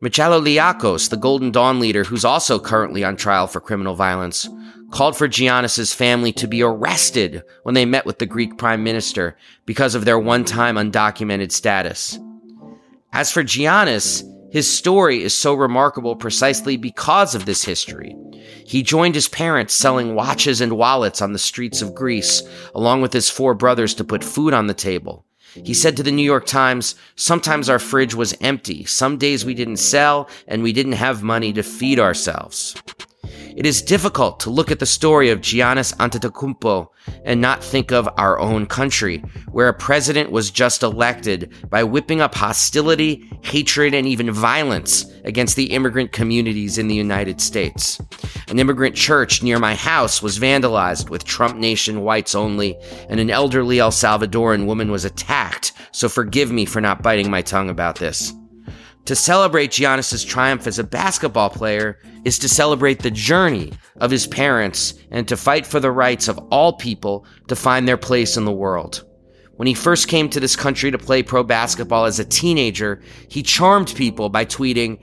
[0.00, 4.48] Michaloliakos, the Golden Dawn leader, who's also currently on trial for criminal violence,
[4.90, 9.36] called for Giannis's family to be arrested when they met with the Greek prime minister
[9.66, 12.18] because of their one-time undocumented status.
[13.12, 18.14] As for Giannis, his story is so remarkable precisely because of this history.
[18.64, 22.42] He joined his parents selling watches and wallets on the streets of Greece,
[22.74, 25.26] along with his four brothers to put food on the table.
[25.54, 28.84] He said to the New York Times, Sometimes our fridge was empty.
[28.84, 32.74] Some days we didn't sell and we didn't have money to feed ourselves.
[33.56, 36.88] It is difficult to look at the story of Giannis Antetokounmpo
[37.24, 39.18] and not think of our own country,
[39.50, 45.56] where a president was just elected by whipping up hostility, hatred, and even violence against
[45.56, 48.00] the immigrant communities in the United States.
[48.48, 52.76] An immigrant church near my house was vandalized with Trump Nation whites only,
[53.08, 57.42] and an elderly El Salvadoran woman was attacked, so forgive me for not biting my
[57.42, 58.32] tongue about this.
[59.08, 64.26] To celebrate Giannis's triumph as a basketball player is to celebrate the journey of his
[64.26, 68.44] parents and to fight for the rights of all people to find their place in
[68.44, 69.06] the world.
[69.56, 73.42] When he first came to this country to play pro basketball as a teenager, he
[73.42, 75.00] charmed people by tweeting,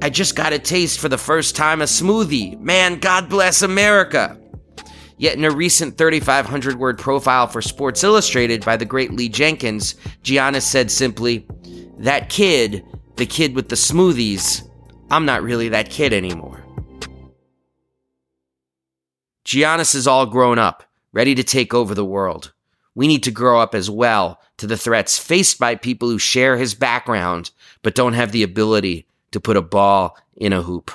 [0.00, 2.60] I just got a taste for the first time a smoothie.
[2.60, 4.38] Man, God bless America.
[5.16, 9.96] Yet in a recent 3,500 word profile for Sports Illustrated by the great Lee Jenkins,
[10.22, 11.44] Giannis said simply,
[11.98, 12.84] That kid
[13.18, 14.66] the kid with the smoothies,
[15.10, 16.64] I'm not really that kid anymore.
[19.44, 22.52] Giannis is all grown up, ready to take over the world.
[22.94, 26.56] We need to grow up as well to the threats faced by people who share
[26.56, 27.50] his background
[27.82, 30.90] but don't have the ability to put a ball in a hoop.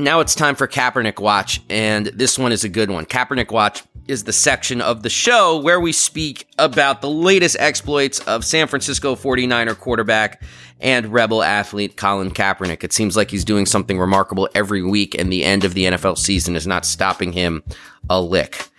[0.00, 3.04] And now it's time for Kaepernick Watch, and this one is a good one.
[3.04, 8.18] Kaepernick Watch is the section of the show where we speak about the latest exploits
[8.20, 10.42] of San Francisco 49er quarterback
[10.80, 12.82] and rebel athlete Colin Kaepernick.
[12.82, 16.16] It seems like he's doing something remarkable every week, and the end of the NFL
[16.16, 17.62] season is not stopping him
[18.08, 18.70] a lick.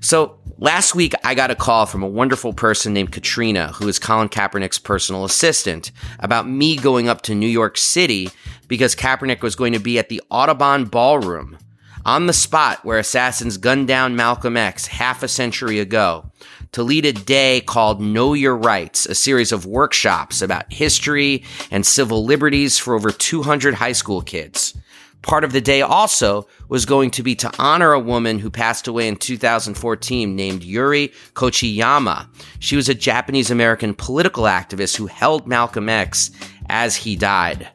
[0.00, 3.98] So last week, I got a call from a wonderful person named Katrina, who is
[3.98, 8.30] Colin Kaepernick's personal assistant, about me going up to New York City
[8.68, 11.58] because Kaepernick was going to be at the Audubon Ballroom
[12.04, 16.30] on the spot where assassins gunned down Malcolm X half a century ago
[16.72, 21.84] to lead a day called Know Your Rights, a series of workshops about history and
[21.84, 24.76] civil liberties for over 200 high school kids.
[25.22, 28.86] Part of the day also was going to be to honor a woman who passed
[28.86, 32.28] away in 2014 named Yuri Kochiyama.
[32.60, 36.30] She was a Japanese American political activist who held Malcolm X
[36.68, 37.68] as he died.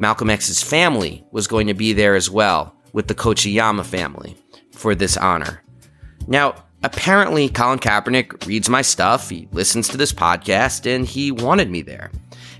[0.00, 4.34] Malcolm X's family was going to be there as well with the Kochiyama family
[4.72, 5.62] for this honor.
[6.26, 11.70] Now, apparently, Colin Kaepernick reads my stuff, he listens to this podcast, and he wanted
[11.70, 12.10] me there.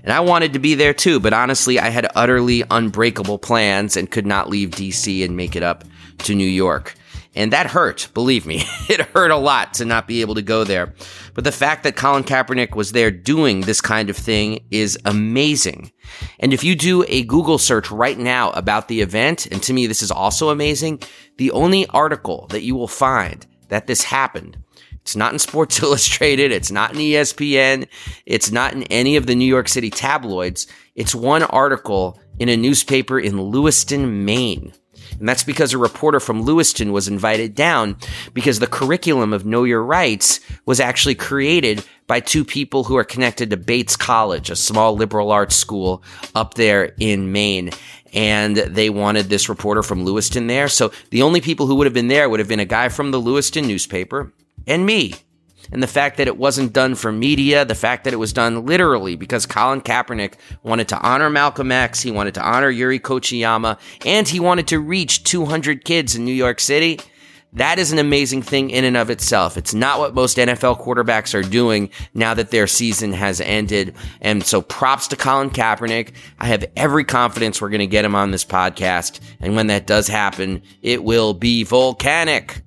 [0.03, 4.09] And I wanted to be there too, but honestly, I had utterly unbreakable plans and
[4.09, 5.83] could not leave DC and make it up
[6.19, 6.93] to New York.
[7.33, 8.63] And that hurt, believe me.
[8.89, 10.93] It hurt a lot to not be able to go there.
[11.33, 15.93] But the fact that Colin Kaepernick was there doing this kind of thing is amazing.
[16.41, 19.87] And if you do a Google search right now about the event, and to me
[19.87, 21.03] this is also amazing,
[21.37, 24.57] the only article that you will find that this happened
[25.01, 26.51] it's not in Sports Illustrated.
[26.51, 27.87] It's not in ESPN.
[28.25, 30.67] It's not in any of the New York City tabloids.
[30.95, 34.73] It's one article in a newspaper in Lewiston, Maine.
[35.21, 37.95] And that's because a reporter from Lewiston was invited down
[38.33, 43.03] because the curriculum of Know Your Rights was actually created by two people who are
[43.03, 46.01] connected to Bates College, a small liberal arts school
[46.33, 47.69] up there in Maine.
[48.13, 50.67] And they wanted this reporter from Lewiston there.
[50.67, 53.11] So the only people who would have been there would have been a guy from
[53.11, 54.33] the Lewiston newspaper
[54.65, 55.13] and me.
[55.71, 58.65] And the fact that it wasn't done for media, the fact that it was done
[58.65, 63.79] literally because Colin Kaepernick wanted to honor Malcolm X, he wanted to honor Yuri Kochiyama,
[64.05, 66.99] and he wanted to reach 200 kids in New York City.
[67.53, 69.57] That is an amazing thing in and of itself.
[69.57, 73.93] It's not what most NFL quarterbacks are doing now that their season has ended.
[74.21, 76.13] And so props to Colin Kaepernick.
[76.39, 79.19] I have every confidence we're going to get him on this podcast.
[79.41, 82.61] And when that does happen, it will be volcanic.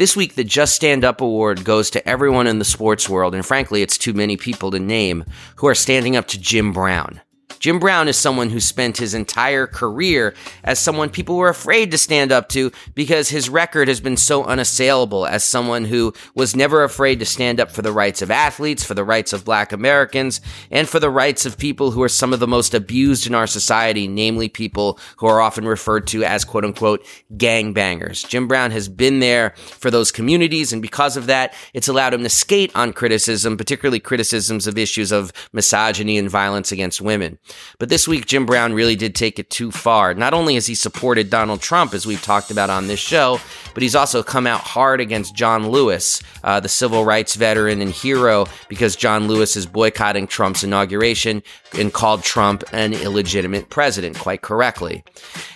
[0.00, 3.44] This week, the Just Stand Up Award goes to everyone in the sports world, and
[3.44, 5.26] frankly, it's too many people to name,
[5.56, 7.20] who are standing up to Jim Brown.
[7.60, 10.32] Jim Brown is someone who spent his entire career
[10.64, 14.44] as someone people were afraid to stand up to because his record has been so
[14.44, 18.82] unassailable as someone who was never afraid to stand up for the rights of athletes,
[18.82, 20.40] for the rights of black Americans,
[20.70, 23.46] and for the rights of people who are some of the most abused in our
[23.46, 27.04] society, namely people who are often referred to as quote unquote
[27.36, 28.26] gangbangers.
[28.26, 32.22] Jim Brown has been there for those communities, and because of that, it's allowed him
[32.22, 37.38] to skate on criticism, particularly criticisms of issues of misogyny and violence against women.
[37.78, 40.14] But this week, Jim Brown really did take it too far.
[40.14, 43.40] Not only has he supported Donald Trump, as we've talked about on this show,
[43.74, 47.90] but he's also come out hard against John Lewis, uh, the civil rights veteran and
[47.90, 51.42] hero, because John Lewis is boycotting Trump's inauguration
[51.78, 55.04] and called Trump an illegitimate president, quite correctly.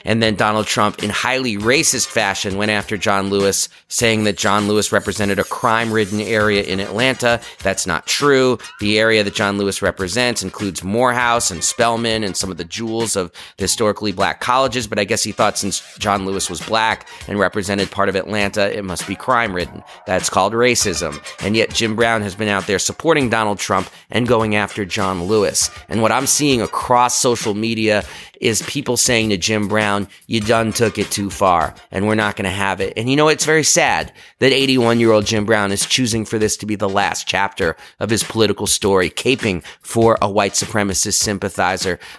[0.05, 4.69] And then Donald Trump, in highly racist fashion, went after John Lewis, saying that John
[4.69, 7.41] Lewis represented a crime ridden area in Atlanta.
[7.63, 8.59] That's not true.
[8.81, 13.15] The area that John Lewis represents includes Morehouse and Spelman and some of the jewels
[13.15, 14.87] of the historically black colleges.
[14.87, 18.75] But I guess he thought since John Lewis was black and represented part of Atlanta,
[18.75, 19.83] it must be crime ridden.
[20.07, 21.23] That's called racism.
[21.45, 25.25] And yet Jim Brown has been out there supporting Donald Trump and going after John
[25.25, 25.71] Lewis.
[25.91, 28.03] And what I'm seeing across social media
[28.41, 32.37] is people saying to Jim Brown, you done took it too far and we're not
[32.37, 32.93] going to have it.
[32.97, 36.39] And you know, it's very sad that 81 year old Jim Brown is choosing for
[36.39, 41.15] this to be the last chapter of his political story, caping for a white supremacist
[41.15, 41.74] sympathizer.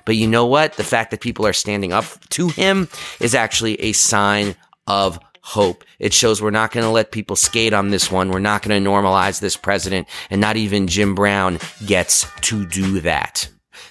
[0.05, 0.73] But you know what?
[0.73, 2.89] The fact that people are standing up to him
[3.19, 4.55] is actually a sign
[4.87, 5.83] of hope.
[5.99, 8.29] It shows we're not going to let people skate on this one.
[8.29, 12.99] We're not going to normalize this president and not even Jim Brown gets to do
[13.01, 13.47] that.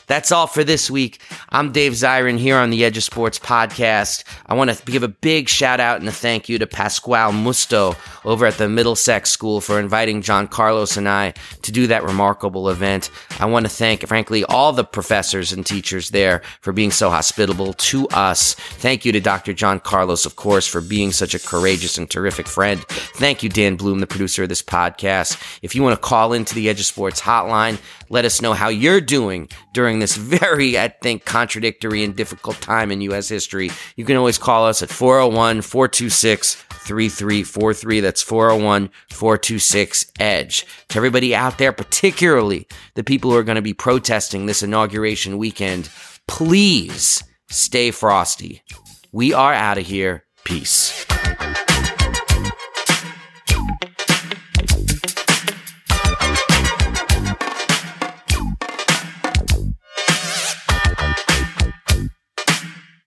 [0.06, 1.20] That's all for this week.
[1.48, 4.24] I'm Dave Zirin here on the Edge of Sports podcast.
[4.46, 7.96] I want to give a big shout out and a thank you to Pascale Musto
[8.24, 11.32] over at the Middlesex School for inviting John Carlos and I
[11.62, 13.10] to do that remarkable event.
[13.40, 17.72] I want to thank, frankly, all the professors and teachers there for being so hospitable
[17.72, 18.54] to us.
[18.54, 19.54] Thank you to Dr.
[19.54, 22.84] John Carlos, of course, for being such a courageous and terrific friend.
[22.88, 25.58] Thank you, Dan Bloom, the producer of this podcast.
[25.62, 27.78] If you want to call into the Edge of Sports hotline,
[28.14, 32.92] let us know how you're doing during this very, I think, contradictory and difficult time
[32.92, 33.28] in U.S.
[33.28, 33.72] history.
[33.96, 37.98] You can always call us at 401 426 3343.
[37.98, 40.64] That's 401 426 EDGE.
[40.90, 45.36] To everybody out there, particularly the people who are going to be protesting this inauguration
[45.36, 45.90] weekend,
[46.28, 48.62] please stay frosty.
[49.10, 50.22] We are out of here.
[50.44, 51.04] Peace.